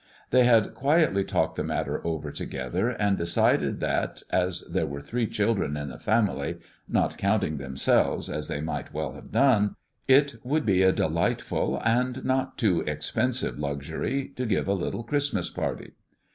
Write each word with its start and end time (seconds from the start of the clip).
They 0.31 0.45
had 0.45 0.73
quietly 0.73 1.23
talked 1.23 1.57
the 1.57 1.63
matter 1.63 2.01
over 2.03 2.31
together, 2.31 2.89
and 2.89 3.19
decided 3.19 3.79
that, 3.81 4.23
as 4.31 4.61
there 4.63 4.87
were 4.87 4.99
three 4.99 5.27
children 5.27 5.77
in 5.77 5.89
the 5.89 5.99
family 5.99 6.57
(not 6.89 7.19
counting 7.19 7.57
themselves, 7.57 8.27
as 8.27 8.47
they 8.47 8.61
might 8.61 8.95
well 8.95 9.11
have 9.13 9.31
done), 9.31 9.75
it 10.07 10.37
would 10.43 10.65
be 10.65 10.81
a 10.81 10.91
delightful 10.91 11.79
and 11.85 12.25
not 12.25 12.57
too 12.57 12.81
expensive 12.87 13.59
luxury 13.59 14.33
to 14.37 14.47
give 14.47 14.67
a 14.67 14.73
little 14.73 15.03
Christmas 15.03 15.51
party. 15.51 15.91